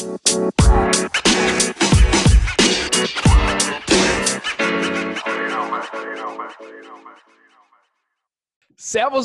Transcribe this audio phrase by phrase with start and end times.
[0.00, 0.16] Servus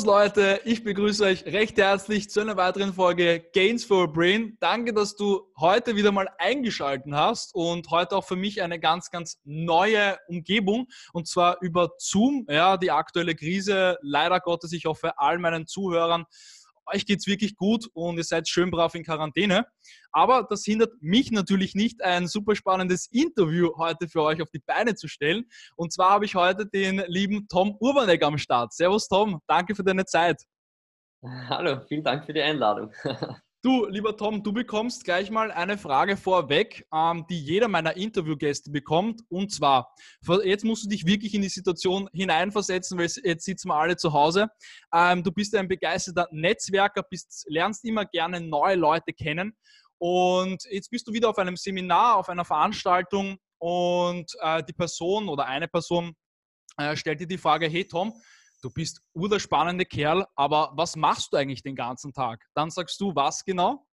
[0.04, 4.58] Leute, ich begrüße euch recht herzlich zu einer weiteren Folge Gains for a Brain.
[4.60, 9.10] Danke, dass du heute wieder mal eingeschaltet hast und heute auch für mich eine ganz,
[9.10, 12.44] ganz neue Umgebung und zwar über Zoom.
[12.50, 16.26] Ja, die aktuelle Krise, leider Gottes, ich hoffe all meinen Zuhörern
[16.92, 19.66] euch geht es wirklich gut und ihr seid schön brav in Quarantäne.
[20.12, 24.62] Aber das hindert mich natürlich nicht, ein super spannendes Interview heute für euch auf die
[24.64, 25.44] Beine zu stellen.
[25.76, 28.72] Und zwar habe ich heute den lieben Tom Urbanek am Start.
[28.72, 30.42] Servus Tom, danke für deine Zeit.
[31.22, 32.92] Hallo, vielen Dank für die Einladung.
[33.62, 38.70] Du, lieber Tom, du bekommst gleich mal eine Frage vorweg, ähm, die jeder meiner Interviewgäste
[38.70, 39.22] bekommt.
[39.28, 39.92] Und zwar,
[40.44, 44.12] jetzt musst du dich wirklich in die Situation hineinversetzen, weil jetzt sitzen wir alle zu
[44.12, 44.48] Hause.
[44.94, 49.56] Ähm, du bist ein begeisterter Netzwerker, bist, lernst immer gerne neue Leute kennen.
[49.98, 55.28] Und jetzt bist du wieder auf einem Seminar, auf einer Veranstaltung und äh, die Person
[55.28, 56.14] oder eine Person
[56.76, 58.12] äh, stellt dir die Frage, hey Tom,
[58.62, 62.44] du bist der spannende Kerl, aber was machst du eigentlich den ganzen Tag?
[62.54, 63.86] Dann sagst du was genau?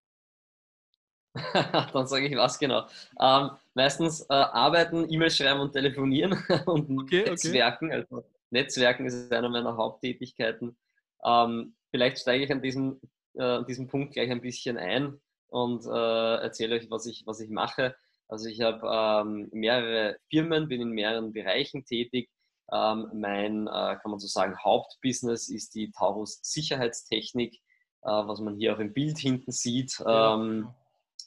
[1.94, 2.88] Dann sage ich was genau.
[3.20, 6.34] Ähm, meistens äh, arbeiten, E-Mails schreiben und telefonieren
[6.66, 7.88] und okay, Netzwerken.
[7.88, 7.96] Okay.
[7.96, 10.78] Also Netzwerken ist einer meiner Haupttätigkeiten.
[11.26, 13.02] Ähm, vielleicht steige ich an diesem,
[13.34, 17.40] äh, an diesem Punkt gleich ein bisschen ein und äh, erzähle euch, was ich, was
[17.40, 17.96] ich mache.
[18.28, 22.30] Also ich habe ähm, mehrere Firmen, bin in mehreren Bereichen tätig.
[22.72, 28.56] Ähm, mein, äh, kann man so sagen, Hauptbusiness ist die Taurus Sicherheitstechnik, äh, was man
[28.56, 30.02] hier auch im Bild hinten sieht.
[30.06, 30.70] Ähm,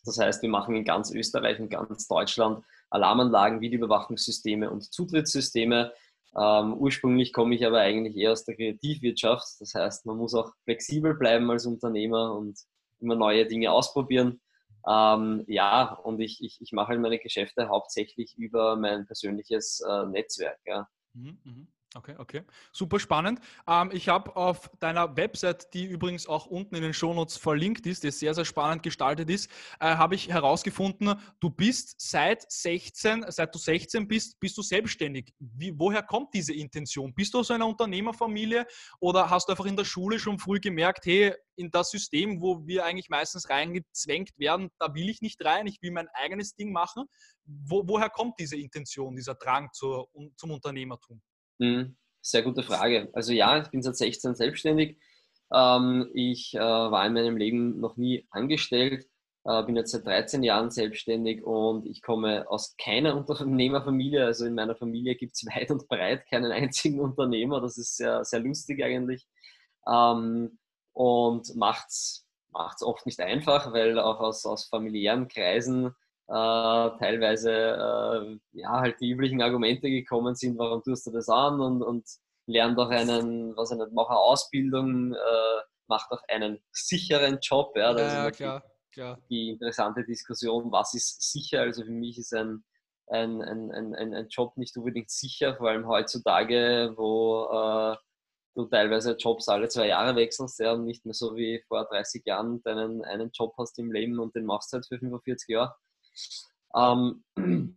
[0.05, 5.93] das heißt, wir machen in ganz Österreich und ganz Deutschland Alarmanlagen, Videoüberwachungssysteme und Zutrittssysteme.
[6.39, 9.47] Ähm, ursprünglich komme ich aber eigentlich eher aus der Kreativwirtschaft.
[9.59, 12.59] Das heißt, man muss auch flexibel bleiben als Unternehmer und
[13.01, 14.41] immer neue Dinge ausprobieren.
[14.89, 20.07] Ähm, ja, und ich, ich, ich mache halt meine Geschäfte hauptsächlich über mein persönliches äh,
[20.07, 20.61] Netzwerk.
[20.67, 20.89] Ja.
[21.17, 21.69] Mhm, mhm.
[21.97, 22.43] Okay, okay.
[22.73, 23.41] Super spannend.
[23.67, 28.05] Ähm, ich habe auf deiner Website, die übrigens auch unten in den Shownotes verlinkt ist,
[28.05, 29.51] die sehr, sehr spannend gestaltet ist,
[29.81, 35.33] äh, habe ich herausgefunden, du bist seit 16, seit du 16 bist, bist du selbstständig.
[35.39, 37.15] Wie, woher kommt diese Intention?
[37.15, 38.67] Bist du aus einer Unternehmerfamilie
[39.01, 42.67] oder hast du einfach in der Schule schon früh gemerkt, hey, in das System, wo
[42.67, 46.73] wir eigentlich meistens reingezwängt werden, da will ich nicht rein, ich will mein eigenes Ding
[46.73, 47.05] machen.
[47.47, 51.23] Wo, woher kommt diese Intention, dieser Drang zur, zum Unternehmertum?
[51.59, 51.97] Mhm.
[52.21, 53.09] Sehr gute Frage.
[53.13, 54.99] Also ja, ich bin seit 16 selbstständig.
[55.53, 59.07] Ähm, ich äh, war in meinem Leben noch nie angestellt,
[59.45, 64.25] äh, bin jetzt seit 13 Jahren selbstständig und ich komme aus keiner Unternehmerfamilie.
[64.25, 67.61] Also in meiner Familie gibt es weit und breit keinen einzigen Unternehmer.
[67.61, 69.27] Das ist sehr, sehr lustig eigentlich.
[69.89, 70.59] Ähm,
[70.95, 72.27] und macht es
[72.81, 75.95] oft nicht einfach, weil auch aus, aus familiären Kreisen
[76.29, 81.83] teilweise äh, ja halt die üblichen Argumente gekommen sind, warum tust du das an und,
[81.83, 82.05] und
[82.47, 87.77] lern doch einen, was ich nicht, mach eine Ausbildung, äh, mach doch einen sicheren Job.
[87.77, 89.19] Ja, das ja, ist klar, klar.
[89.31, 91.61] die interessante Diskussion, was ist sicher?
[91.61, 92.65] Also für mich ist ein,
[93.09, 97.97] ein, ein, ein, ein Job nicht unbedingt sicher, vor allem heutzutage, wo äh,
[98.57, 102.25] du teilweise Jobs alle zwei Jahre wechselst ja, und nicht mehr so wie vor 30
[102.25, 105.75] Jahren deinen einen Job hast im Leben und den machst du halt für 45 Jahre.
[106.75, 107.25] Ähm,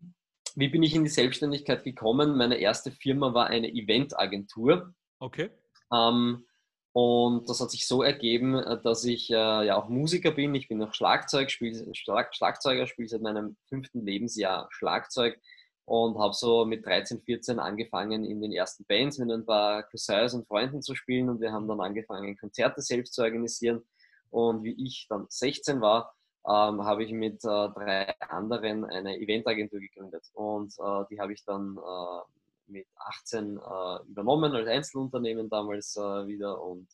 [0.56, 2.38] wie bin ich in die Selbstständigkeit gekommen?
[2.38, 4.94] Meine erste Firma war eine Eventagentur.
[5.20, 5.50] Okay.
[5.94, 6.46] Ähm,
[6.92, 10.56] und das hat sich so ergeben, äh, dass ich äh, ja auch Musiker bin.
[10.56, 15.40] Ich bin noch Schlagzeug, spiel, Schlag, Schlagzeuger, spiele seit meinem fünften Lebensjahr Schlagzeug
[15.86, 20.34] und habe so mit 13, 14 angefangen, in den ersten Bands mit ein paar Cousins
[20.34, 21.30] und Freunden zu spielen.
[21.30, 23.82] Und wir haben dann angefangen, Konzerte selbst zu organisieren.
[24.30, 26.14] Und wie ich dann 16 war,
[26.50, 30.24] ähm, habe ich mit äh, drei anderen eine Eventagentur gegründet.
[30.34, 36.28] Und äh, die habe ich dann äh, mit 18 äh, übernommen als Einzelunternehmen damals äh,
[36.28, 36.60] wieder.
[36.60, 36.88] Und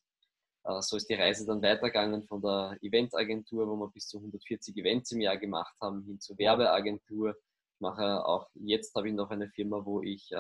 [0.66, 4.76] äh, so ist die Reise dann weitergegangen von der Eventagentur, wo wir bis zu 140
[4.76, 7.30] Events im Jahr gemacht haben, hin zur Werbeagentur.
[7.30, 10.32] Ich mache auch, jetzt habe ich noch eine Firma, wo ich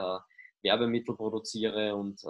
[0.61, 2.21] Werbemittel produziere und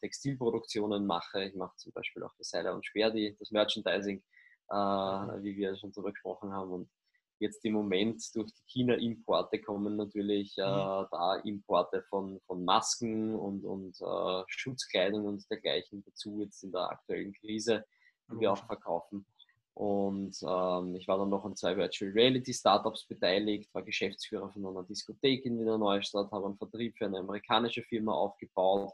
[0.00, 1.44] Textilproduktionen mache.
[1.44, 4.22] Ich mache zum Beispiel auch für Seiler und Sperdi das Merchandising
[4.68, 6.70] äh, wie wir schon darüber gesprochen haben.
[6.70, 6.90] Und
[7.38, 11.06] jetzt im Moment durch die China-Importe kommen natürlich äh, mhm.
[11.10, 16.90] da Importe von, von Masken und, und äh, Schutzkleidung und dergleichen dazu, jetzt in der
[16.90, 17.84] aktuellen Krise,
[18.30, 19.26] die wir auch verkaufen.
[19.74, 24.66] Und ähm, ich war dann noch an zwei Virtual Reality Startups beteiligt, war Geschäftsführer von
[24.66, 28.92] einer Diskothek in Wiener Neustadt, habe einen Vertrieb für eine amerikanische Firma aufgebaut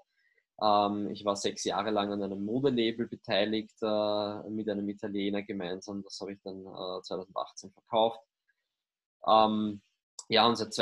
[0.61, 6.03] ähm, ich war sechs Jahre lang an einem Modelabel beteiligt äh, mit einem Italiener gemeinsam.
[6.03, 8.21] Das habe ich dann äh, 2018 verkauft.
[9.27, 9.81] Ähm,
[10.29, 10.75] ja, und seit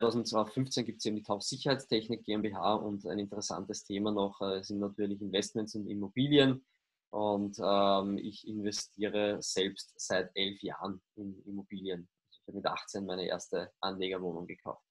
[0.00, 4.80] 2015 gibt es eben die Tauf Sicherheitstechnik GmbH und ein interessantes Thema noch äh, sind
[4.80, 6.64] natürlich Investments und Immobilien.
[7.10, 12.08] Und ähm, ich investiere selbst seit elf Jahren in Immobilien.
[12.32, 14.84] Ich habe mit 18 meine erste Anlegerwohnung gekauft.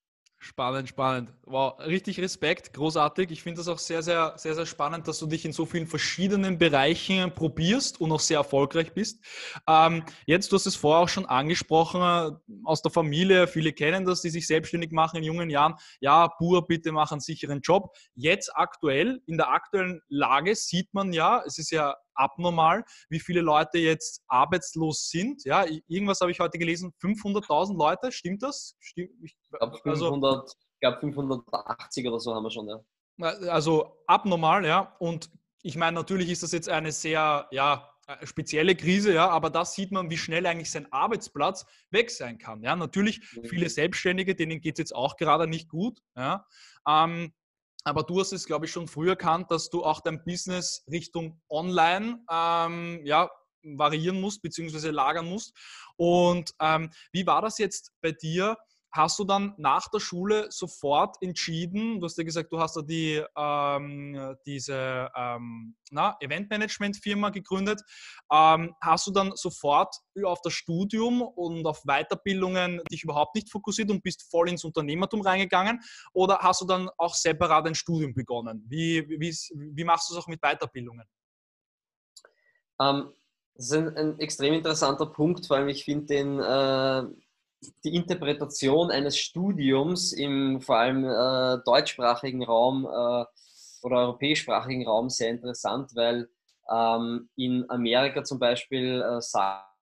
[0.44, 1.30] Spannend, spannend.
[1.46, 3.32] Wow, richtig Respekt, großartig.
[3.32, 5.88] Ich finde das auch sehr, sehr, sehr, sehr spannend, dass du dich in so vielen
[5.88, 9.24] verschiedenen Bereichen probierst und auch sehr erfolgreich bist.
[9.70, 12.32] Ähm, jetzt, du hast es vorher auch schon angesprochen, äh,
[12.66, 15.76] aus der Familie, viele kennen das, die sich selbstständig machen in jungen Jahren.
[16.02, 17.96] Ja, Bur, bitte mach einen sicheren Job.
[18.14, 23.42] Jetzt aktuell, in der aktuellen Lage sieht man ja, es ist ja abnormal, wie viele
[23.42, 25.44] Leute jetzt arbeitslos sind.
[25.46, 28.76] Ja, irgendwas habe ich heute gelesen, 500.000 Leute, stimmt das?
[28.80, 32.80] Stimmt, ich glaube 500, also, glaub 580 oder so haben wir schon, ja.
[33.50, 34.96] Also abnormal, ja.
[35.00, 35.30] Und
[35.62, 39.64] ich meine, natürlich ist das jetzt eine sehr, ja, äh, spezielle Krise, ja, aber da
[39.64, 42.62] sieht man, wie schnell eigentlich sein Arbeitsplatz weg sein kann.
[42.62, 43.46] Ja, natürlich mhm.
[43.46, 46.00] viele Selbstständige, denen geht es jetzt auch gerade nicht gut.
[46.18, 46.46] Ja.
[46.86, 47.34] Ähm,
[47.84, 51.42] aber du hast es, glaube ich, schon früh erkannt, dass du auch dein Business Richtung
[51.50, 53.30] Online ähm, ja,
[53.64, 55.54] variieren musst, beziehungsweise lagern musst.
[55.96, 58.58] Und ähm, wie war das jetzt bei dir?
[58.96, 62.82] Hast du dann nach der Schule sofort entschieden, du hast ja gesagt, du hast da
[62.84, 65.76] die, ähm, diese ähm,
[66.20, 67.82] Eventmanagement-Firma gegründet,
[68.32, 73.90] ähm, hast du dann sofort auf das Studium und auf Weiterbildungen dich überhaupt nicht fokussiert
[73.90, 75.82] und bist voll ins Unternehmertum reingegangen
[76.14, 78.64] oder hast du dann auch separat ein Studium begonnen?
[78.68, 79.36] Wie, wie,
[79.76, 81.08] wie machst du es auch mit Weiterbildungen?
[82.80, 83.12] Ähm,
[83.56, 87.23] das ist ein, ein, extrem interessanter Punkt, vor allem ich finde den äh
[87.84, 93.26] die Interpretation eines Studiums im vor allem äh, deutschsprachigen Raum äh,
[93.86, 96.30] oder europäischsprachigen Raum sehr interessant, weil
[96.72, 99.74] ähm, in Amerika zum Beispiel äh, sagt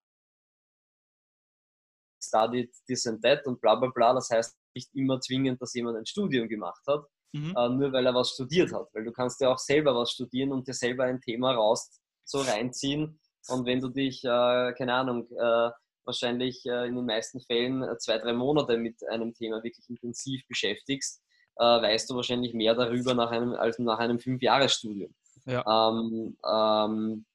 [2.24, 4.14] studied this and that und bla bla bla.
[4.14, 7.54] Das heißt nicht immer zwingend, dass jemand ein Studium gemacht hat, mhm.
[7.58, 8.88] äh, nur weil er was studiert hat.
[8.94, 12.40] Weil du kannst ja auch selber was studieren und dir selber ein Thema raus so
[12.40, 13.20] reinziehen.
[13.48, 15.72] Und wenn du dich, äh, keine Ahnung, äh,
[16.06, 20.48] wahrscheinlich äh, in den meisten Fällen äh, zwei, drei Monate mit einem Thema wirklich intensiv
[20.48, 21.22] beschäftigst,
[21.58, 25.14] äh, weißt du wahrscheinlich mehr darüber nach einem, als nach einem Fünfjahresstudium.
[25.46, 25.90] Ja.
[25.90, 27.26] Ähm, ähm,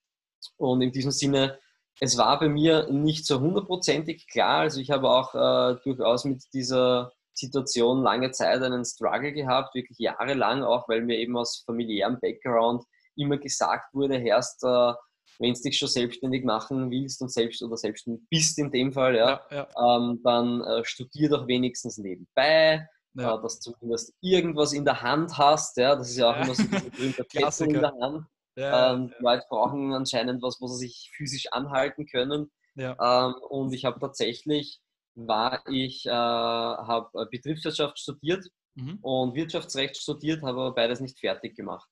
[0.56, 1.58] und in diesem Sinne,
[2.00, 4.60] es war bei mir nicht so hundertprozentig klar.
[4.60, 9.98] Also ich habe auch äh, durchaus mit dieser Situation lange Zeit einen Struggle gehabt, wirklich
[9.98, 12.84] jahrelang, auch weil mir eben aus familiärem Background
[13.14, 14.92] immer gesagt wurde, Herst, äh,
[15.38, 19.16] wenn du dich schon selbstständig machen willst und selbst oder selbstständig bist in dem Fall,
[19.16, 19.96] ja, ja, ja.
[19.96, 23.34] Ähm, dann äh, studier doch wenigstens nebenbei, ja.
[23.34, 25.76] äh, dass du zumindest irgendwas in der Hand hast.
[25.76, 27.24] Ja, das ist ja auch immer so diese berühmte
[27.64, 28.26] in der Hand.
[28.58, 32.50] Ähm, Leute brauchen anscheinend was, wo sie sich physisch anhalten können.
[32.76, 34.80] Ähm, und ich habe tatsächlich,
[35.14, 38.98] war ich, äh, habe äh, Betriebswirtschaft studiert mhm.
[39.02, 41.88] und Wirtschaftsrecht studiert, habe aber beides nicht fertig gemacht.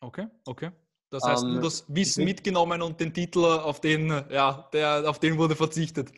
[0.00, 0.70] Okay, okay.
[1.14, 5.20] Das heißt, nur ähm, das Wissen mitgenommen und den Titel, auf den, ja, der, auf
[5.20, 6.10] den wurde verzichtet.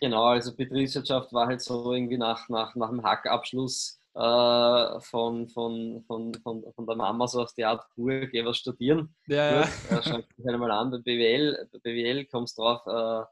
[0.00, 6.04] Genau, also Betriebswirtschaft war halt so irgendwie nach, nach, nach dem Hackabschluss äh, von, von,
[6.06, 9.12] von, von, von der Mama so auf die Art, cool, geh was studieren.
[9.26, 9.62] Ja, ja.
[9.62, 13.26] Äh, schau dich einmal an, bei BWL, bei BWL kommst du drauf, äh,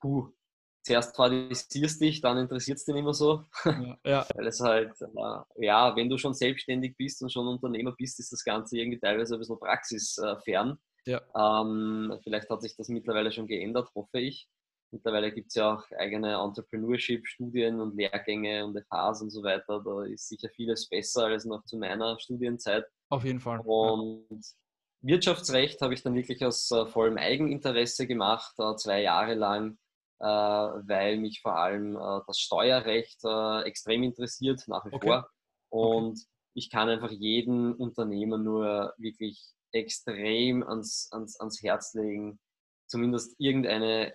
[0.00, 0.28] puh,
[0.82, 3.44] zuerst qualifizierst dich, dann interessiert es dich nicht mehr so.
[3.64, 4.26] Ja, ja.
[4.34, 8.32] Weil es halt, äh, ja, wenn du schon selbstständig bist und schon Unternehmer bist, ist
[8.32, 10.78] das Ganze irgendwie teilweise ein bisschen praxisfern.
[11.06, 11.20] Ja.
[11.36, 14.48] Ähm, vielleicht hat sich das mittlerweile schon geändert, hoffe ich.
[14.92, 19.82] Mittlerweile gibt es ja auch eigene Entrepreneurship-Studien und Lehrgänge und FHs und so weiter.
[19.82, 22.84] Da ist sicher vieles besser als noch zu meiner Studienzeit.
[23.08, 23.60] Auf jeden Fall.
[23.64, 24.36] Und ja.
[25.00, 29.78] Wirtschaftsrecht habe ich dann wirklich aus äh, vollem Eigeninteresse gemacht, äh, zwei Jahre lang
[30.26, 35.06] weil mich vor allem äh, das Steuerrecht äh, extrem interessiert, nach wie okay.
[35.06, 35.28] vor.
[35.70, 36.26] Und okay.
[36.54, 42.38] ich kann einfach jeden Unternehmer nur wirklich extrem ans, ans, ans Herz legen,
[42.86, 44.14] zumindest irgendeine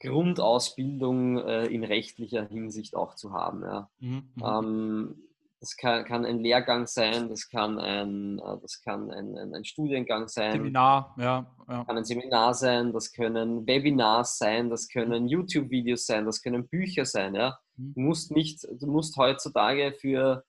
[0.00, 3.62] Grundausbildung äh, in rechtlicher Hinsicht auch zu haben.
[3.62, 3.90] Ja.
[3.98, 4.32] Mhm.
[4.34, 4.44] mhm.
[4.44, 5.26] Ähm,
[5.60, 9.64] das kann, kann, ein Lehrgang sein, das kann ein, äh, das kann ein, ein, ein
[9.64, 10.52] Studiengang sein.
[10.52, 11.84] Seminar, ja, ja.
[11.84, 17.04] Kann ein Seminar sein, das können Webinars sein, das können YouTube-Videos sein, das können Bücher
[17.04, 17.34] sein.
[17.34, 17.58] Ja.
[17.76, 17.94] Mhm.
[17.94, 20.44] Du, musst nicht, du musst heutzutage für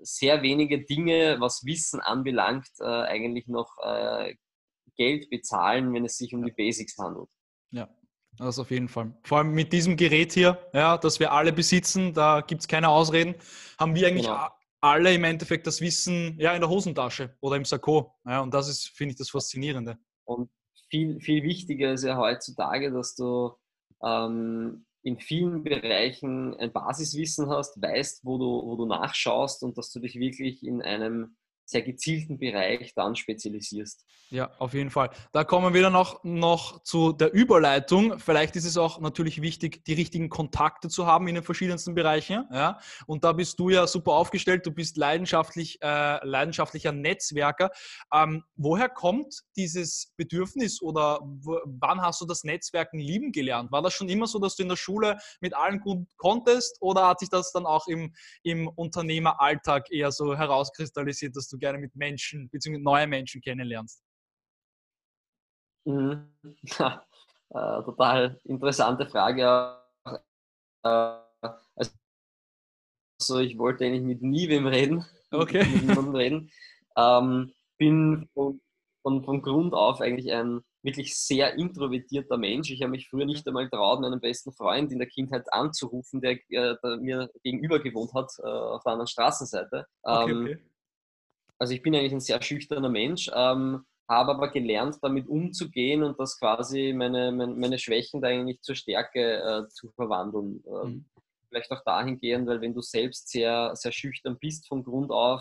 [0.00, 4.34] sehr wenige Dinge, was Wissen anbelangt, äh, eigentlich noch äh,
[4.96, 7.28] Geld bezahlen, wenn es sich um die Basics handelt.
[7.70, 7.88] Ja,
[8.38, 9.12] das auf jeden Fall.
[9.24, 12.88] Vor allem mit diesem Gerät hier, ja, das wir alle besitzen, da gibt es keine
[12.88, 13.34] Ausreden,
[13.78, 14.48] haben wir eigentlich genau.
[14.80, 18.14] alle im Endeffekt das Wissen ja, in der Hosentasche oder im Sakko.
[18.24, 19.98] Ja, und das ist, finde ich, das Faszinierende.
[20.24, 20.50] Und
[20.90, 23.52] viel, viel wichtiger ist ja heutzutage, dass du
[24.02, 29.90] ähm, in vielen Bereichen ein Basiswissen hast, weißt, wo du, wo du nachschaust und dass
[29.90, 31.36] du dich wirklich in einem
[31.72, 34.04] sehr gezielten Bereich dann spezialisierst.
[34.32, 35.10] Ja, auf jeden Fall.
[35.32, 38.18] Da kommen wir dann auch noch zu der Überleitung.
[38.18, 42.46] Vielleicht ist es auch natürlich wichtig, die richtigen Kontakte zu haben in den verschiedensten Bereichen.
[42.50, 42.78] Ja?
[43.06, 44.64] Und da bist du ja super aufgestellt.
[44.64, 47.72] Du bist leidenschaftlich, äh, leidenschaftlicher Netzwerker.
[48.10, 53.70] Ähm, woher kommt dieses Bedürfnis oder wann hast du das Netzwerken lieben gelernt?
[53.70, 57.06] War das schon immer so, dass du in der Schule mit allen gut konntest oder
[57.06, 61.94] hat sich das dann auch im, im Unternehmeralltag eher so herauskristallisiert, dass du gerne mit
[61.94, 62.78] Menschen bzw.
[62.78, 64.02] neue Menschen kennenlernst?
[65.84, 66.28] Mhm.
[66.78, 69.78] äh, total interessante Frage.
[70.84, 71.18] Äh,
[73.18, 75.04] also ich wollte eigentlich mit niemandem reden.
[75.30, 75.64] Okay.
[75.72, 76.50] mit niemandem reden.
[76.96, 78.60] Ähm, bin von,
[79.02, 82.70] von, von Grund auf eigentlich ein wirklich sehr introvertierter Mensch.
[82.70, 86.32] Ich habe mich früher nicht einmal traut, meinen besten Freund in der Kindheit anzurufen, der,
[86.32, 89.86] äh, der mir gegenüber gewohnt hat, äh, auf der anderen Straßenseite.
[90.02, 90.58] Okay, ähm, okay.
[91.62, 93.30] Also ich bin eigentlich ein sehr schüchterner Mensch.
[93.32, 98.60] Ähm, habe aber gelernt, damit umzugehen und das quasi meine, meine, meine Schwächen da eigentlich
[98.62, 100.64] zur Stärke äh, zu verwandeln.
[100.66, 101.04] Ähm, mhm.
[101.48, 105.40] Vielleicht auch dahingehend, weil wenn du selbst sehr, sehr schüchtern bist von Grund auf,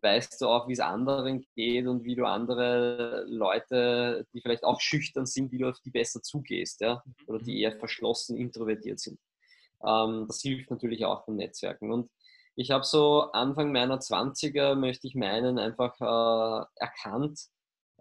[0.00, 4.80] weißt du auch, wie es anderen geht und wie du andere Leute, die vielleicht auch
[4.80, 7.02] schüchtern sind, wie du auf die besser zugehst, ja?
[7.04, 7.14] Mhm.
[7.26, 9.20] oder die eher verschlossen, introvertiert sind.
[9.86, 11.92] Ähm, das hilft natürlich auch beim Netzwerken.
[11.92, 12.10] Und
[12.56, 17.40] ich habe so Anfang meiner 20er, möchte ich meinen, einfach äh, erkannt,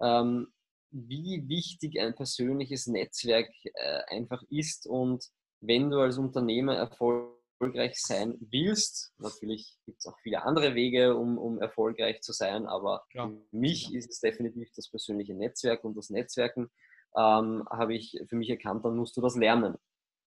[0.02, 0.52] ähm,
[0.92, 5.24] wie wichtig ein persönliches Netzwerk äh, einfach ist und
[5.62, 11.38] wenn du als Unternehmer erfolgreich sein willst, natürlich gibt es auch viele andere Wege, um,
[11.38, 13.28] um erfolgreich zu sein, aber ja.
[13.28, 16.72] für mich ist es definitiv das persönliche Netzwerk und das Netzwerken
[17.16, 19.76] ähm, habe ich für mich erkannt, dann musst du das lernen.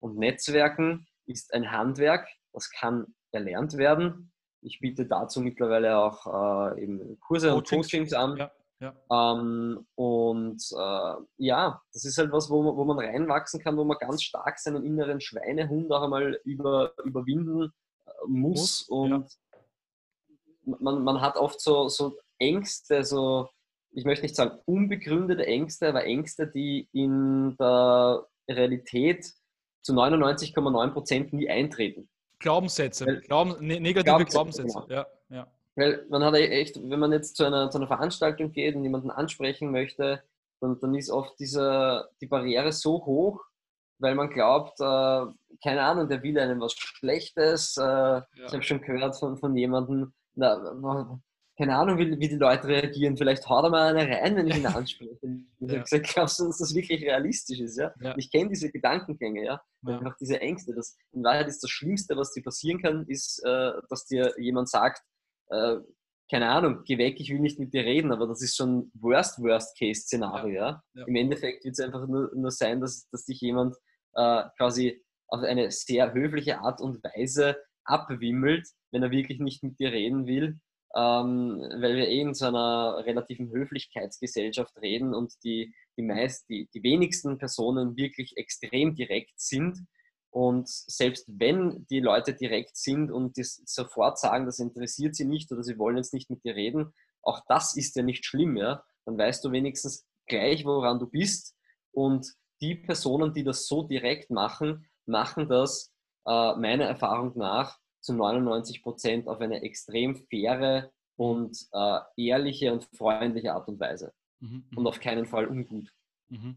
[0.00, 4.32] Und Netzwerken ist ein Handwerk, das kann erlernt werden.
[4.62, 7.72] Ich biete dazu mittlerweile auch äh, eben Kurse Coachings.
[7.72, 8.36] und Coachings an.
[8.36, 8.50] Ja.
[8.80, 8.94] Ja.
[9.10, 13.84] Ähm, und äh, ja, das ist halt was, wo man, wo man reinwachsen kann, wo
[13.84, 17.72] man ganz stark seinen inneren Schweinehund auch einmal über, überwinden
[18.06, 18.88] äh, muss.
[18.88, 19.38] muss und
[20.64, 20.76] ja.
[20.80, 23.50] man, man hat oft so, so Ängste, so,
[23.90, 29.30] ich möchte nicht sagen unbegründete Ängste, aber Ängste, die in der Realität
[29.82, 32.08] zu 99,9 Prozent nie eintreten.
[32.40, 34.82] Glaubenssätze, Glauben, ne, negative Glaubenssätze.
[34.88, 34.88] Genau.
[34.88, 35.46] Ja, ja.
[35.76, 39.10] Weil man hat echt, wenn man jetzt zu einer, zu einer Veranstaltung geht und jemanden
[39.10, 40.22] ansprechen möchte,
[40.60, 43.40] dann, dann ist oft diese, die Barriere so hoch,
[43.98, 45.24] weil man glaubt, äh,
[45.62, 47.76] keine Ahnung, der will einem was Schlechtes.
[47.76, 48.24] Äh, ja.
[48.46, 50.56] Ich habe schon gehört von, von jemandem, na,
[51.60, 53.18] keine Ahnung, wie, wie die Leute reagieren.
[53.18, 55.18] Vielleicht haut er mal eine rein, wenn ich ihn anspreche.
[55.22, 55.68] Ich ja.
[55.68, 57.76] habe gesagt, glaubst du, dass das wirklich realistisch ist?
[57.76, 57.92] Ja?
[58.00, 58.16] ja.
[58.16, 59.60] Ich kenne diese Gedankengänge, ja.
[59.86, 60.06] ja.
[60.06, 60.74] auch diese Ängste.
[60.74, 64.70] Das, in Wahrheit ist das Schlimmste, was dir passieren kann, ist, äh, dass dir jemand
[64.70, 65.02] sagt,
[65.50, 65.76] äh,
[66.30, 70.54] keine Ahnung, geh weg, ich will nicht mit dir reden, aber das ist schon Worst-Worst-Case-Szenario.
[70.54, 71.04] Ja, ja.
[71.06, 73.76] Im Endeffekt wird es einfach nur, nur sein, dass, dass dich jemand
[74.14, 79.78] äh, quasi auf eine sehr höfliche Art und Weise abwimmelt, wenn er wirklich nicht mit
[79.78, 80.58] dir reden will,
[80.96, 86.68] ähm, weil wir eh in so einer relativen Höflichkeitsgesellschaft reden und die, die meist, die,
[86.74, 89.86] die wenigsten Personen wirklich extrem direkt sind
[90.30, 95.50] und selbst wenn die Leute direkt sind und das sofort sagen, das interessiert sie nicht
[95.50, 96.92] oder sie wollen jetzt nicht mit dir reden,
[97.22, 98.82] auch das ist ja nicht schlimm, ja.
[99.04, 101.56] Dann weißt du wenigstens gleich, woran du bist.
[101.92, 105.92] Und die Personen, die das so direkt machen, machen das
[106.26, 112.84] äh, meiner Erfahrung nach zu 99 Prozent auf eine extrem faire und äh, ehrliche und
[112.96, 114.12] freundliche Art und Weise.
[114.40, 114.64] Mhm.
[114.74, 114.86] Und mhm.
[114.86, 115.92] auf keinen Fall ungut.
[116.28, 116.56] Mhm.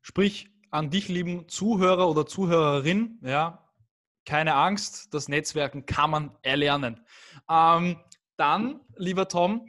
[0.00, 3.68] Sprich, an dich, lieben Zuhörer oder Zuhörerin, ja,
[4.24, 7.04] keine Angst, das Netzwerken kann man erlernen.
[7.50, 7.98] Ähm,
[8.36, 9.68] dann, lieber Tom,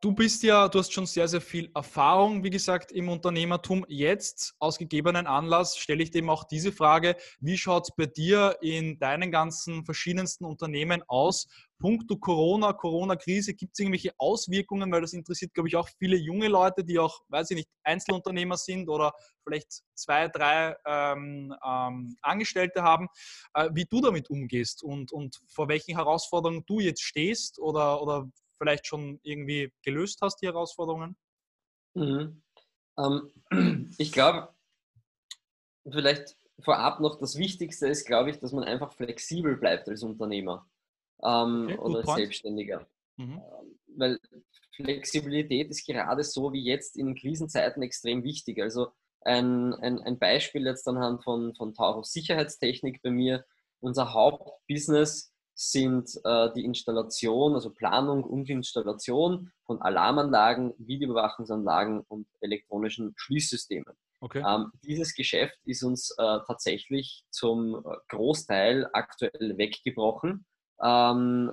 [0.00, 3.84] du bist ja, du hast schon sehr, sehr viel Erfahrung, wie gesagt, im Unternehmertum.
[3.88, 8.56] Jetzt, aus gegebenen Anlass, stelle ich dem auch diese Frage, wie schaut es bei dir
[8.60, 11.48] in deinen ganzen verschiedensten Unternehmen aus?
[11.80, 16.48] Punkto Corona, Corona-Krise, gibt es irgendwelche Auswirkungen, weil das interessiert, glaube ich, auch viele junge
[16.48, 19.12] Leute, die auch, weiß ich nicht, Einzelunternehmer sind oder
[19.44, 23.06] vielleicht zwei, drei ähm, ähm, Angestellte haben,
[23.54, 28.28] äh, wie du damit umgehst und, und vor welchen Herausforderungen du jetzt stehst oder, oder
[28.58, 31.16] vielleicht schon irgendwie gelöst hast, die Herausforderungen?
[31.94, 32.42] Mhm.
[32.98, 33.30] Ähm,
[33.98, 34.54] ich glaube,
[35.90, 40.68] vielleicht vorab noch das Wichtigste ist, glaube ich, dass man einfach flexibel bleibt als Unternehmer
[41.22, 42.86] ähm, okay, oder als Selbstständiger.
[43.16, 43.32] Mhm.
[43.32, 44.20] Ähm, weil
[44.74, 48.60] Flexibilität ist gerade so wie jetzt in Krisenzeiten extrem wichtig.
[48.60, 48.88] Also
[49.22, 53.44] ein, ein, ein Beispiel jetzt anhand von, von Taurus Sicherheitstechnik bei mir.
[53.80, 63.12] Unser Hauptbusiness sind äh, die Installation, also Planung und Installation von Alarmanlagen, Videoüberwachungsanlagen und elektronischen
[63.16, 63.92] Schließsystemen.
[64.20, 64.44] Okay.
[64.46, 70.46] Ähm, dieses Geschäft ist uns äh, tatsächlich zum äh, Großteil aktuell weggebrochen.
[70.80, 71.52] Ähm,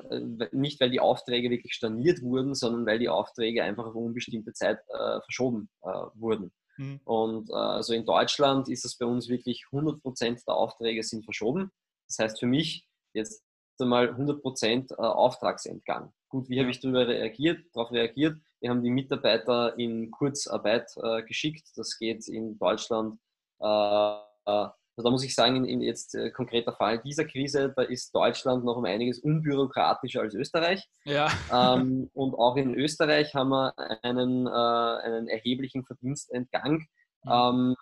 [0.52, 4.78] nicht, weil die Aufträge wirklich storniert wurden, sondern weil die Aufträge einfach auf unbestimmte Zeit
[4.90, 6.52] äh, verschoben äh, wurden.
[6.78, 7.00] Mhm.
[7.06, 11.72] Und äh, also in Deutschland ist es bei uns wirklich 100% der Aufträge sind verschoben.
[12.08, 13.44] Das heißt für mich jetzt
[13.82, 16.14] einmal 100% äh, Auftragsentgang.
[16.30, 18.38] Gut, wie habe ich darüber reagiert, darauf reagiert?
[18.60, 21.68] Wir haben die Mitarbeiter in Kurzarbeit äh, geschickt.
[21.76, 23.20] Das geht in Deutschland
[23.60, 24.68] äh,
[24.98, 28.16] also da muss ich sagen, in, in jetzt äh, konkreter Fall dieser Krise, da ist
[28.16, 30.88] Deutschland noch um einiges unbürokratischer als Österreich.
[31.04, 31.30] Ja.
[31.52, 36.86] Ähm, und auch in Österreich haben wir einen, äh, einen erheblichen Verdienstentgang.
[37.24, 37.32] Mhm.
[37.32, 37.76] Ähm,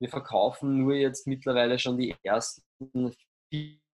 [0.00, 3.14] wir verkaufen nur jetzt mittlerweile schon die ersten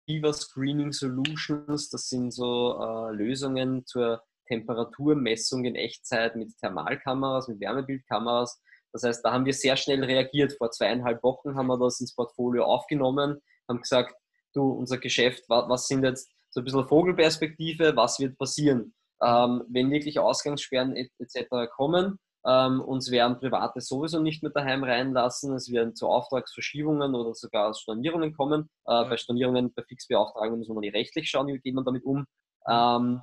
[0.04, 1.90] Fever Screening Solutions.
[1.90, 8.61] Das sind so äh, Lösungen zur Temperaturmessung in Echtzeit mit Thermalkameras, mit Wärmebildkameras
[8.92, 10.52] das heißt, da haben wir sehr schnell reagiert.
[10.59, 14.14] Vor zweieinhalb Wochen haben wir das ins Portfolio aufgenommen, haben gesagt,
[14.54, 18.94] du, unser Geschäft, was sind jetzt so ein bisschen Vogelperspektive, was wird passieren?
[19.23, 21.49] Ähm, wenn wirklich Ausgangssperren etc.
[21.75, 27.34] kommen, ähm, uns werden Private sowieso nicht mehr daheim reinlassen, es werden zu Auftragsverschiebungen oder
[27.34, 28.68] sogar Stornierungen kommen.
[28.87, 29.04] Äh, ja.
[29.04, 32.26] Bei Stornierungen, bei Fixbeauftragungen muss man nicht rechtlich schauen, wie geht man damit um.
[32.68, 33.22] Ähm,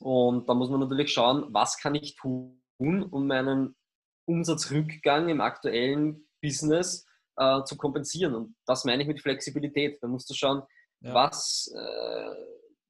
[0.00, 3.76] und da muss man natürlich schauen, was kann ich tun, um meinen
[4.26, 7.06] Umsatzrückgang im aktuellen Business
[7.36, 8.34] äh, zu kompensieren.
[8.34, 9.98] Und das meine ich mit Flexibilität.
[10.02, 10.62] Da musst du schauen,
[11.00, 11.14] ja.
[11.14, 12.34] was, äh,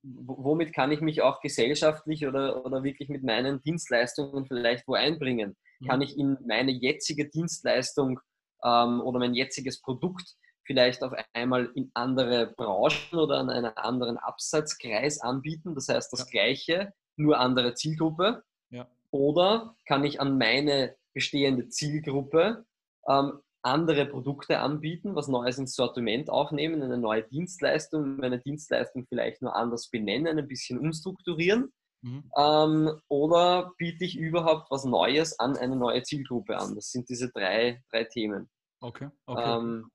[0.07, 5.57] womit kann ich mich auch gesellschaftlich oder, oder wirklich mit meinen Dienstleistungen vielleicht wo einbringen?
[5.81, 5.87] Mhm.
[5.87, 8.21] Kann ich in meine jetzige Dienstleistung
[8.65, 14.19] ähm, oder mein jetziges Produkt vielleicht auf einmal in andere Branchen oder an einen anderen
[14.19, 15.75] Absatzkreis anbieten?
[15.75, 16.27] Das heißt, das ja.
[16.27, 18.43] Gleiche, nur andere Zielgruppe.
[18.71, 18.89] Ja.
[19.11, 22.65] Oder kann ich an meine bestehende Zielgruppe
[23.09, 29.43] ähm, andere Produkte anbieten, was Neues ins Sortiment aufnehmen, eine neue Dienstleistung, meine Dienstleistung vielleicht
[29.43, 31.73] nur anders benennen, ein bisschen umstrukturieren.
[32.03, 32.31] Mhm.
[32.37, 36.75] Ähm, oder biete ich überhaupt was Neues an eine neue Zielgruppe an?
[36.75, 38.49] Das sind diese drei, drei Themen.
[38.81, 39.59] Okay, okay.
[39.59, 39.91] Ähm,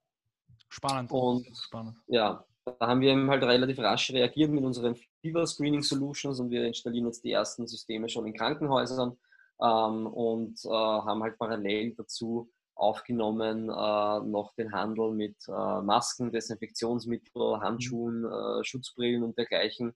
[0.68, 1.12] Spannend.
[1.12, 1.96] Und Spannend.
[2.08, 6.66] ja, da haben wir halt relativ rasch reagiert mit unseren Fever Screening Solutions und wir
[6.66, 9.18] installieren jetzt die ersten Systeme schon in Krankenhäusern
[9.62, 16.32] ähm, und äh, haben halt parallel dazu aufgenommen äh, noch den Handel mit äh, Masken,
[16.32, 18.64] Desinfektionsmittel, Handschuhen, mhm.
[18.64, 19.94] Schutzbrillen und dergleichen,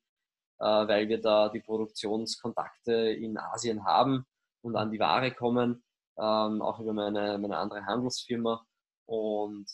[0.57, 4.25] weil wir da die Produktionskontakte in Asien haben
[4.61, 5.83] und an die Ware kommen,
[6.17, 8.65] ähm, auch über meine, meine andere Handelsfirma.
[9.05, 9.67] Und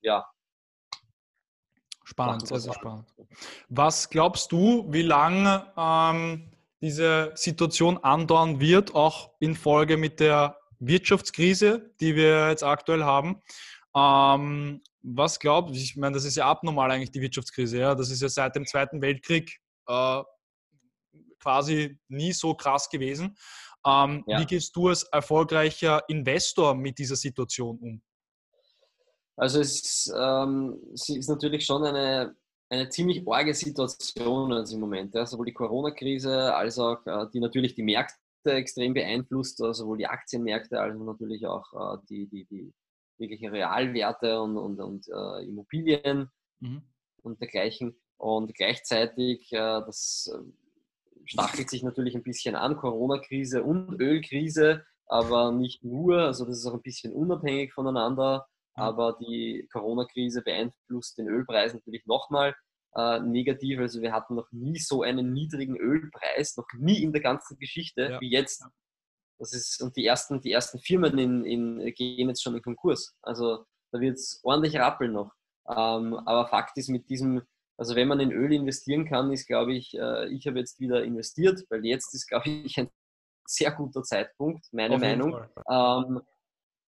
[0.00, 0.26] ja,
[2.08, 3.04] Spannend, sehr, sehr spannend.
[3.68, 6.50] Was glaubst du, wie lange ähm,
[6.80, 13.40] diese Situation andauern wird, auch in Folge mit der Wirtschaftskrise, die wir jetzt aktuell haben.
[13.96, 18.20] Ähm, was glaubt, ich meine, das ist ja abnormal eigentlich die Wirtschaftskrise, ja, das ist
[18.20, 20.22] ja seit dem Zweiten Weltkrieg äh,
[21.40, 23.36] quasi nie so krass gewesen.
[23.86, 24.40] Ähm, ja.
[24.40, 28.02] Wie gehst du als erfolgreicher Investor mit dieser Situation um?
[29.36, 32.34] Also es, ähm, es ist natürlich schon eine
[32.70, 35.14] eine ziemlich arge Situation also im Moment.
[35.14, 35.26] Ja.
[35.26, 40.06] Sowohl die Corona-Krise als auch äh, die natürlich die Märkte extrem beeinflusst, also sowohl die
[40.06, 42.72] Aktienmärkte als auch natürlich auch äh, die, die, die
[43.18, 46.82] wirklichen Realwerte und, und, und äh, Immobilien mhm.
[47.22, 48.00] und dergleichen.
[48.16, 55.52] Und gleichzeitig, äh, das äh, stachelt sich natürlich ein bisschen an, Corona-Krise und Ölkrise, aber
[55.52, 58.46] nicht nur, also das ist auch ein bisschen unabhängig voneinander.
[58.74, 62.54] Aber die Corona-Krise beeinflusst den Ölpreis natürlich nochmal
[62.94, 63.80] äh, negativ.
[63.80, 68.10] Also wir hatten noch nie so einen niedrigen Ölpreis, noch nie in der ganzen Geschichte
[68.12, 68.20] ja.
[68.20, 68.64] wie jetzt.
[69.38, 73.14] Das ist, und die ersten, die ersten Firmen in, in, gehen jetzt schon in Konkurs.
[73.22, 75.32] Also da wird es ordentlich rappeln noch.
[75.68, 77.42] Ähm, aber Fakt ist, mit diesem,
[77.76, 81.04] also wenn man in Öl investieren kann, ist, glaube ich, äh, ich habe jetzt wieder
[81.04, 82.88] investiert, weil jetzt ist, glaube ich, ein
[83.46, 85.36] sehr guter Zeitpunkt, meine Meinung.
[85.70, 86.20] Ähm,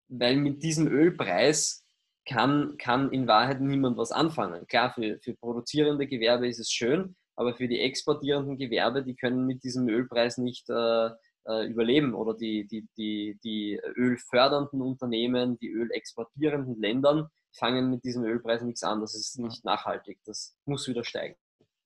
[0.07, 1.84] weil mit diesem Ölpreis
[2.25, 4.65] kann, kann in Wahrheit niemand was anfangen.
[4.67, 9.45] Klar, für, für produzierende Gewerbe ist es schön, aber für die exportierenden Gewerbe, die können
[9.45, 11.09] mit diesem Ölpreis nicht äh,
[11.47, 18.23] äh überleben oder die, die, die, die ölfördernden Unternehmen, die ölexportierenden Ländern fangen mit diesem
[18.23, 19.01] Ölpreis nichts an.
[19.01, 21.35] Das ist nicht nachhaltig, das muss wieder steigen.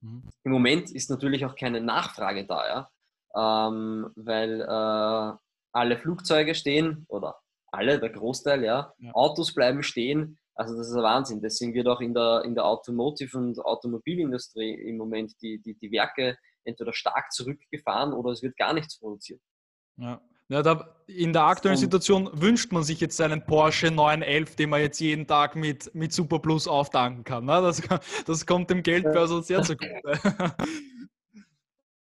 [0.01, 0.23] Mhm.
[0.43, 2.89] Im Moment ist natürlich auch keine Nachfrage da, ja?
[3.35, 5.37] Ähm, weil äh,
[5.71, 7.39] alle Flugzeuge stehen oder
[7.71, 8.93] alle, der Großteil, ja.
[8.99, 9.11] ja.
[9.13, 10.37] Autos bleiben stehen.
[10.55, 11.41] Also das ist ein Wahnsinn.
[11.41, 15.91] Deswegen wird auch in der, in der Automotive- und Automobilindustrie im Moment die, die, die
[15.91, 19.41] Werke entweder stark zurückgefahren oder es wird gar nichts produziert.
[19.97, 20.21] Ja.
[20.51, 24.81] Ja, da, in der aktuellen Situation wünscht man sich jetzt einen Porsche 911, den man
[24.81, 27.45] jetzt jeden Tag mit, mit Super Plus auftanken kann.
[27.45, 27.61] Ne?
[27.61, 27.83] Das,
[28.25, 30.01] das kommt dem Geldbörse sehr zugute.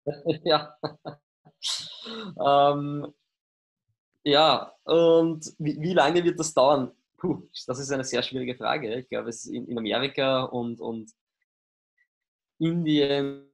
[0.44, 0.78] ja.
[2.46, 3.08] ähm,
[4.26, 6.92] ja, und wie, wie, lange wird das dauern?
[7.18, 8.96] Puh, das ist eine sehr schwierige Frage.
[8.96, 11.12] Ich glaube, es ist in, in Amerika und, und
[12.60, 13.50] Indien,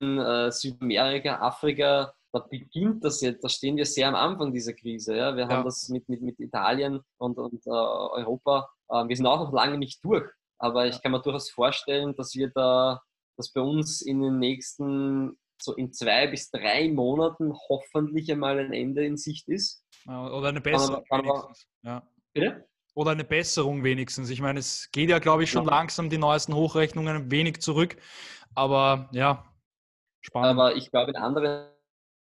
[0.00, 5.16] äh, Südamerika, Afrika, da beginnt das jetzt, da stehen wir sehr am Anfang dieser Krise.
[5.16, 5.34] Ja?
[5.36, 5.48] Wir ja.
[5.48, 9.52] haben das mit, mit, mit Italien und, und äh, Europa, äh, wir sind auch noch
[9.52, 13.00] lange nicht durch, aber ich kann mir durchaus vorstellen, dass wir da,
[13.36, 18.72] dass bei uns in den nächsten, so in zwei bis drei Monaten hoffentlich einmal ein
[18.72, 19.84] Ende in Sicht ist.
[20.06, 21.66] Oder eine Besserung aber, wenigstens.
[21.82, 22.06] Ja.
[22.32, 22.68] Bitte?
[22.94, 24.30] Oder eine Besserung wenigstens.
[24.30, 25.70] Ich meine, es geht ja, glaube ich, schon ja.
[25.70, 27.96] langsam die neuesten Hochrechnungen ein wenig zurück.
[28.54, 29.44] Aber ja,
[30.20, 30.58] spannend.
[30.58, 31.70] Aber ich glaube, in anderen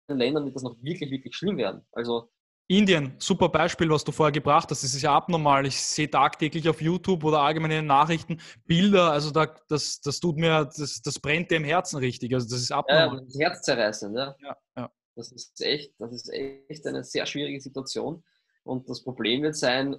[0.09, 1.87] Ländern wird das noch wirklich, wirklich schlimm werden.
[1.93, 2.31] Also
[2.71, 4.85] Indien, super Beispiel, was du vorher gebracht hast.
[4.85, 5.67] Das ist ja abnormal.
[5.67, 9.11] Ich sehe tagtäglich auf YouTube oder allgemein in den Nachrichten Bilder.
[9.11, 12.33] Also da, das, das tut mir, das, das brennt dir im Herzen richtig.
[12.33, 13.19] Also das ist abnormal.
[13.19, 14.17] Ja, das herzzerreißend.
[14.17, 14.37] Ja.
[14.41, 14.91] Ja, ja.
[15.17, 18.23] Das ist echt, das ist echt eine sehr schwierige Situation.
[18.63, 19.97] Und das Problem wird sein,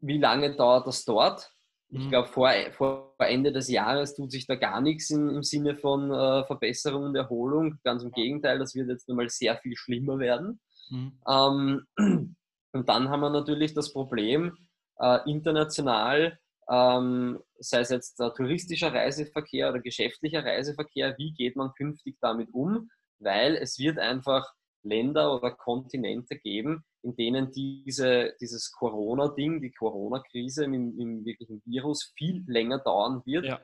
[0.00, 1.52] wie lange dauert das dort?
[1.90, 2.08] Ich mhm.
[2.08, 6.10] glaube, vor, vor Ende des Jahres tut sich da gar nichts im, im Sinne von
[6.10, 7.78] äh, Verbesserung und Erholung.
[7.84, 10.58] Ganz im Gegenteil, das wird jetzt nochmal sehr viel schlimmer werden.
[10.92, 11.12] Mhm.
[11.26, 11.86] Ähm,
[12.72, 14.56] und dann haben wir natürlich das Problem,
[14.98, 21.72] äh, international, ähm, sei es jetzt äh, touristischer Reiseverkehr oder geschäftlicher Reiseverkehr, wie geht man
[21.74, 22.90] künftig damit um?
[23.18, 24.52] Weil es wird einfach
[24.84, 32.12] Länder oder Kontinente geben, in denen diese, dieses Corona-Ding, die Corona-Krise mit, dem wirklichen Virus
[32.16, 33.46] viel länger dauern wird.
[33.46, 33.60] Ja.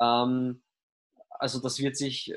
[0.00, 0.62] Ähm,
[1.30, 2.34] also das wird sich,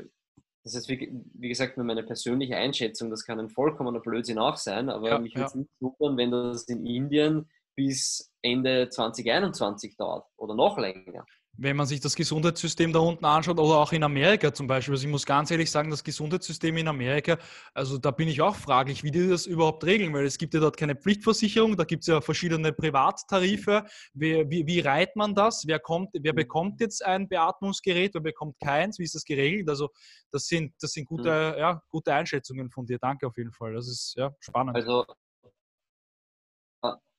[0.66, 4.58] das ist wie, wie, gesagt nur meine persönliche Einschätzung, das kann ein vollkommener Blödsinn auch
[4.58, 5.60] sein, aber ja, mich würde es ja.
[5.60, 11.26] nicht wundern, wenn das in Indien bis Ende 2021 dauert oder noch länger
[11.58, 14.94] wenn man sich das Gesundheitssystem da unten anschaut oder auch in Amerika zum Beispiel.
[14.94, 17.38] Also ich muss ganz ehrlich sagen, das Gesundheitssystem in Amerika,
[17.74, 20.60] also da bin ich auch fraglich, wie die das überhaupt regeln, weil es gibt ja
[20.60, 23.86] dort keine Pflichtversicherung, da gibt es ja verschiedene Privattarife.
[24.14, 25.64] Wie, wie, wie reiht man das?
[25.66, 29.00] Wer, kommt, wer bekommt jetzt ein Beatmungsgerät, wer bekommt keins?
[29.00, 29.70] Wie ist das geregelt?
[29.70, 29.90] Also
[30.32, 31.60] das sind, das sind gute, mhm.
[31.60, 33.00] ja, gute Einschätzungen von dir.
[33.00, 33.74] Danke auf jeden Fall.
[33.74, 34.76] Das ist ja spannend.
[34.76, 35.06] Also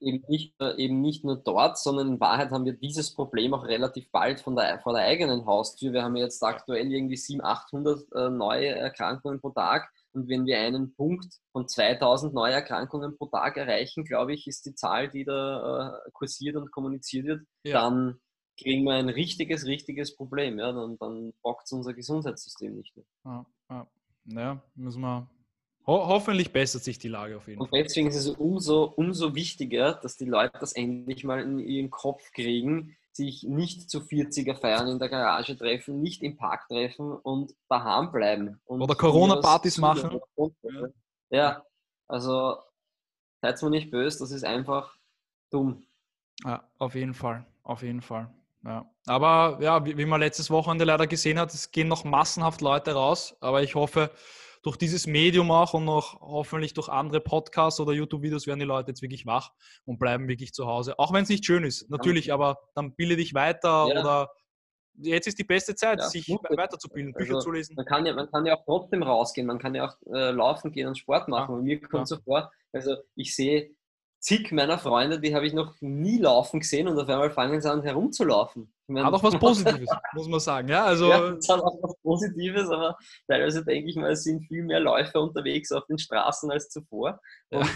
[0.00, 4.11] eben nicht, eben nicht nur dort, sondern in Wahrheit haben wir dieses Problem auch relativ
[4.11, 5.92] bald von der, vor der eigenen Haustür.
[5.92, 9.90] Wir haben jetzt aktuell irgendwie 700, 800 äh, neue Erkrankungen pro Tag.
[10.12, 14.66] Und wenn wir einen Punkt von 2000 neue Erkrankungen pro Tag erreichen, glaube ich, ist
[14.66, 17.83] die Zahl, die da äh, kursiert und kommuniziert wird, ja.
[17.83, 18.18] dann
[18.59, 20.59] kriegen wir ein richtiges, richtiges Problem.
[20.59, 20.72] Ja?
[20.72, 21.33] Dann, dann
[21.64, 23.07] es unser Gesundheitssystem nicht mehr.
[23.24, 23.87] Ja, ja.
[24.26, 25.29] ja müssen wir
[25.87, 27.68] Ho hoffentlich bessert sich die Lage auf jeden Fall.
[27.68, 31.90] Und deswegen ist es umso, umso wichtiger, dass die Leute das endlich mal in ihren
[31.90, 37.12] Kopf kriegen, sich nicht zu 40er feiern in der Garage treffen, nicht im Park treffen
[37.12, 38.61] und daheim bleiben.
[38.66, 40.20] Oder Corona-Partys machen.
[40.37, 40.88] Ja.
[41.31, 41.62] ja,
[42.09, 42.57] also
[43.40, 44.96] seid mir nicht böse, das ist einfach
[45.51, 45.87] dumm.
[46.44, 48.29] Ja, auf jeden Fall, auf jeden Fall.
[48.64, 48.85] Ja.
[49.07, 52.92] Aber ja, wie, wie man letztes Wochenende leider gesehen hat, es gehen noch massenhaft Leute
[52.92, 54.11] raus, aber ich hoffe,
[54.66, 58.90] durch dieses Medium auch und noch hoffentlich durch andere Podcasts oder YouTube-Videos werden die Leute
[58.90, 59.52] jetzt wirklich wach
[59.85, 60.98] und bleiben wirklich zu Hause.
[60.98, 64.00] Auch wenn es nicht schön ist, natürlich, aber dann bilde dich weiter ja.
[64.00, 64.31] oder
[64.96, 67.76] jetzt ist die beste Zeit, ja, sich weiterzubilden, Bücher also, zu lesen.
[67.76, 70.72] Man kann, ja, man kann ja auch trotzdem rausgehen, man kann ja auch äh, laufen
[70.72, 71.52] gehen und Sport machen.
[71.52, 72.16] Ja, und mir kommt ja.
[72.16, 73.76] so vor, also ich sehe
[74.27, 77.71] zig meiner Freunde, die habe ich noch nie laufen gesehen und auf einmal fangen sie
[77.71, 78.73] an herumzulaufen.
[78.83, 80.69] Ich mein, hat auch was Positives, muss man sagen.
[80.69, 84.45] Ja, also, ja, es hat auch was Positives, aber teilweise denke ich mal, es sind
[84.49, 87.21] viel mehr Läufer unterwegs auf den Straßen als zuvor.
[87.51, 87.71] Und ja.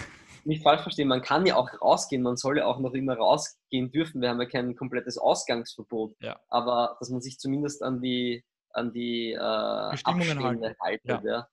[0.45, 3.93] nicht falsch verstehen, man kann ja auch rausgehen, man soll ja auch noch immer rausgehen
[3.93, 4.21] dürfen.
[4.21, 6.17] Wir haben ja kein komplettes Ausgangsverbot.
[6.21, 6.41] Ja.
[6.49, 10.75] Aber dass man sich zumindest an die, an die äh, Bestimmungen halten.
[10.81, 11.25] haltet.
[11.25, 11.47] Ja.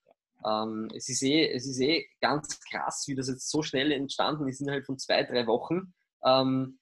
[0.45, 4.47] Ähm, es, ist eh, es ist eh ganz krass, wie das jetzt so schnell entstanden
[4.47, 5.93] ist, innerhalb von zwei, drei Wochen.
[6.26, 6.80] Ähm,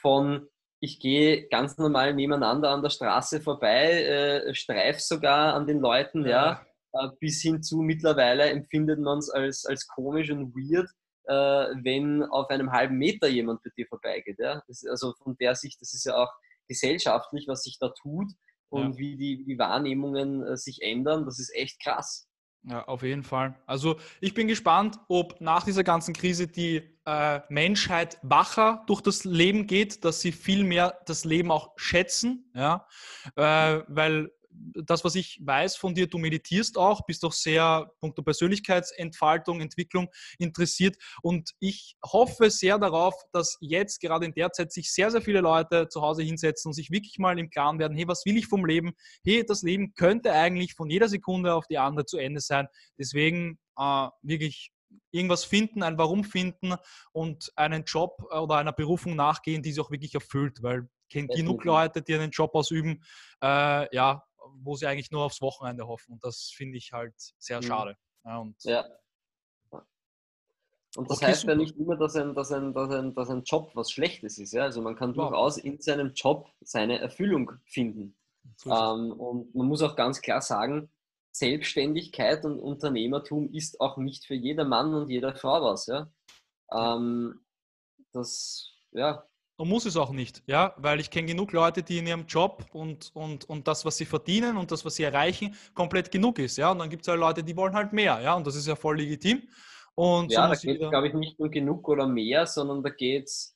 [0.00, 0.48] von
[0.80, 6.24] ich gehe ganz normal nebeneinander an der Straße vorbei, äh, streif sogar an den Leuten,
[6.24, 10.88] ja, ja äh, bis hin zu mittlerweile empfindet man es als, als komisch und weird,
[11.24, 14.38] äh, wenn auf einem halben Meter jemand bei dir vorbeigeht.
[14.38, 14.62] Ja?
[14.66, 16.32] Das, also von der Sicht, das ist ja auch
[16.66, 18.32] gesellschaftlich, was sich da tut
[18.70, 18.98] und ja.
[18.98, 22.29] wie die, die Wahrnehmungen äh, sich ändern, das ist echt krass.
[22.62, 23.54] Ja, auf jeden Fall.
[23.66, 29.24] Also ich bin gespannt, ob nach dieser ganzen Krise die äh, Menschheit wacher durch das
[29.24, 32.86] Leben geht, dass sie viel mehr das Leben auch schätzen, ja,
[33.36, 38.22] äh, weil das, was ich weiß von dir, du meditierst auch, bist auch sehr punkto
[38.22, 40.08] Persönlichkeitsentfaltung, Entwicklung
[40.38, 40.96] interessiert.
[41.22, 45.40] Und ich hoffe sehr darauf, dass jetzt gerade in der Zeit sich sehr, sehr viele
[45.40, 48.46] Leute zu Hause hinsetzen und sich wirklich mal im Klaren werden, hey, was will ich
[48.46, 48.92] vom Leben?
[49.24, 52.66] Hey, das Leben könnte eigentlich von jeder Sekunde auf die andere zu Ende sein.
[52.98, 54.72] Deswegen äh, wirklich
[55.12, 56.74] irgendwas finden, ein Warum finden
[57.12, 61.28] und einen Job oder einer Berufung nachgehen, die sich auch wirklich erfüllt, weil ich kenne
[61.28, 63.02] genug Leute, die einen Job ausüben,
[63.42, 64.24] äh, ja,
[64.56, 66.12] wo sie eigentlich nur aufs Wochenende hoffen.
[66.12, 67.62] Und das finde ich halt sehr mhm.
[67.62, 67.96] schade.
[68.24, 68.84] Ja, und ja.
[70.96, 71.52] Und das okay, heißt super.
[71.52, 74.52] ja nicht immer, dass ein, dass, ein, dass, ein, dass ein Job was Schlechtes ist.
[74.52, 74.64] Ja?
[74.64, 75.28] Also man kann wow.
[75.28, 78.16] durchaus in seinem Job seine Erfüllung finden.
[78.66, 80.90] Ähm, und man muss auch ganz klar sagen,
[81.32, 85.86] Selbstständigkeit und Unternehmertum ist auch nicht für jeder Mann und jede Frau was.
[85.86, 86.10] Ja?
[86.72, 87.40] Ähm,
[88.12, 89.24] das, ja,
[89.60, 92.64] und muss es auch nicht, ja, weil ich kenne genug Leute, die in ihrem Job
[92.72, 96.56] und, und, und das, was sie verdienen und das, was sie erreichen, komplett genug ist,
[96.56, 96.72] ja.
[96.72, 98.74] Und dann gibt es halt Leute, die wollen halt mehr, ja, und das ist ja
[98.74, 99.46] voll legitim.
[99.94, 102.88] Und ja, so da geht es, glaube ich, nicht nur genug oder mehr, sondern da
[102.88, 103.54] geht es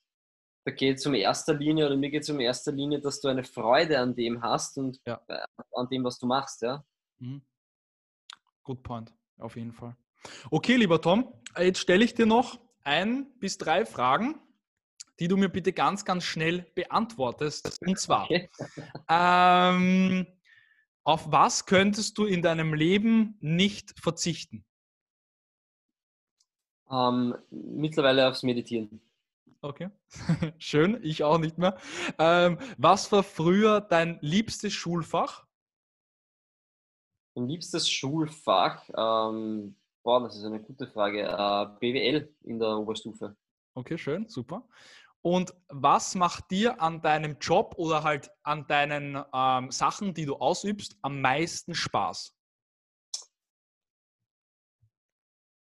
[0.67, 3.45] da geht's um erster Linie oder mir geht es um erster Linie, dass du eine
[3.45, 5.23] Freude an dem hast und ja.
[5.29, 5.39] Äh,
[5.73, 6.85] an dem, was du machst, ja.
[7.19, 7.41] Mhm.
[8.63, 9.97] Good point, auf jeden Fall.
[10.51, 14.39] Okay, lieber Tom, jetzt stelle ich dir noch ein bis drei Fragen
[15.21, 17.79] die du mir bitte ganz, ganz schnell beantwortest.
[17.87, 18.49] Und zwar, okay.
[19.09, 20.27] ähm,
[21.05, 24.65] auf was könntest du in deinem Leben nicht verzichten?
[26.91, 29.01] Ähm, mittlerweile aufs Meditieren.
[29.61, 29.89] Okay,
[30.59, 31.79] schön, ich auch nicht mehr.
[32.19, 35.47] Ähm, was war früher dein liebstes Schulfach?
[37.35, 43.35] Mein liebstes Schulfach, ähm, boah, das ist eine gute Frage, äh, BWL in der Oberstufe.
[43.75, 44.69] Okay, schön, super.
[45.27, 50.37] Und was macht dir an deinem Job oder halt an deinen ähm, Sachen, die du
[50.37, 52.37] ausübst, am meisten Spaß?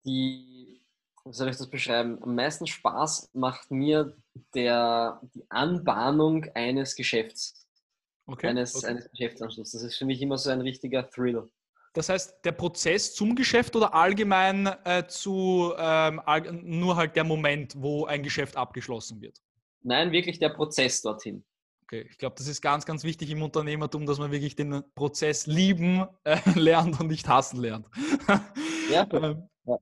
[0.06, 0.80] Die,
[1.24, 2.22] wie soll ich das beschreiben?
[2.22, 4.16] Am meisten Spaß macht mir
[4.54, 7.66] der, die Anbahnung eines Geschäfts.
[8.26, 8.46] Okay.
[8.46, 8.86] Eines, okay.
[8.86, 9.72] eines Geschäftsanschlusses.
[9.72, 11.50] Das ist für mich immer so ein richtiger Thrill.
[11.94, 16.22] Das heißt, der Prozess zum Geschäft oder allgemein äh, zu ähm,
[16.62, 19.42] nur halt der Moment, wo ein Geschäft abgeschlossen wird?
[19.82, 21.44] Nein, wirklich der Prozess dorthin.
[21.84, 25.46] Okay, ich glaube, das ist ganz, ganz wichtig im Unternehmertum, dass man wirklich den Prozess
[25.46, 27.86] lieben äh, lernt und nicht hassen lernt.
[28.90, 29.76] Ja, ähm, ja.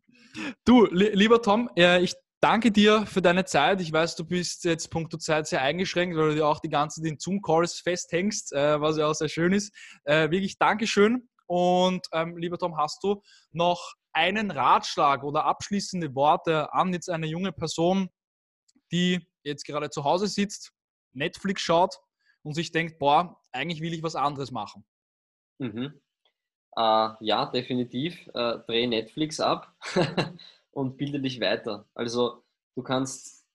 [0.64, 3.80] Du, li lieber Tom, äh, ich danke dir für deine Zeit.
[3.80, 7.02] Ich weiß, du bist jetzt punkto Zeit sehr eingeschränkt, weil du dir auch die ganze
[7.02, 9.72] den Zoom-Calls festhängst, äh, was ja auch sehr schön ist.
[10.04, 11.28] Äh, wirklich Dankeschön.
[11.46, 17.26] Und ähm, lieber Tom, hast du noch einen Ratschlag oder abschließende Worte an jetzt eine
[17.26, 18.08] junge Person,
[18.90, 20.72] die jetzt gerade zu Hause sitzt,
[21.12, 21.98] Netflix schaut
[22.42, 24.84] und sich denkt, boah, eigentlich will ich was anderes machen?
[25.58, 26.00] Mhm.
[26.76, 28.26] Äh, ja, definitiv.
[28.34, 29.74] Äh, dreh Netflix ab
[30.70, 31.88] und bilde dich weiter.
[31.94, 33.46] Also du kannst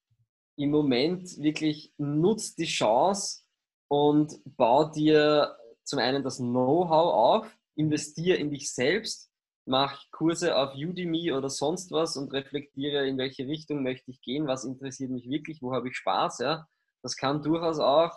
[0.57, 3.43] im Moment wirklich nutzt die Chance
[3.87, 9.30] und bau dir zum einen das Know-how auf, investiere in dich selbst
[9.71, 14.45] mache Kurse auf Udemy oder sonst was und reflektiere, in welche Richtung möchte ich gehen,
[14.45, 16.39] was interessiert mich wirklich, wo habe ich Spaß.
[16.39, 16.67] Ja?
[17.01, 18.11] Das kann durchaus auch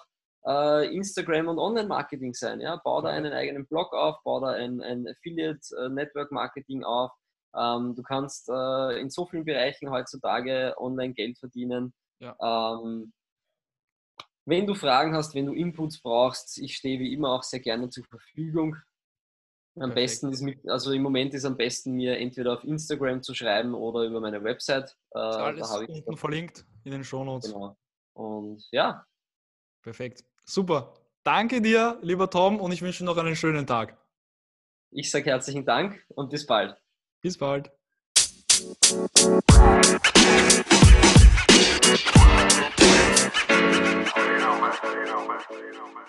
[0.46, 2.60] äh, Instagram und Online-Marketing sein.
[2.60, 2.80] Ja?
[2.84, 7.12] Bau da einen eigenen Blog auf, bau da ein, ein Affiliate-Network-Marketing äh, auf.
[7.56, 11.94] Ähm, du kannst äh, in so vielen Bereichen heutzutage online Geld verdienen.
[12.18, 12.36] Ja.
[12.42, 13.12] Ähm,
[14.44, 17.88] wenn du Fragen hast, wenn du Inputs brauchst, ich stehe wie immer auch sehr gerne
[17.90, 18.76] zur Verfügung.
[19.76, 23.34] Am besten ist mit, also im Moment ist am besten mir entweder auf Instagram zu
[23.34, 24.96] schreiben oder über meine Website.
[25.12, 26.20] Äh, alles da unten das.
[26.20, 27.52] verlinkt in den Shownotes.
[27.52, 27.76] Genau.
[28.12, 29.04] Und ja.
[29.82, 30.24] Perfekt.
[30.44, 30.94] Super.
[31.24, 33.98] Danke dir, lieber Tom, und ich wünsche noch einen schönen Tag.
[34.92, 36.76] Ich sage herzlichen Dank und bis bald.
[37.20, 37.72] Bis bald.
[45.64, 46.04] you know, man.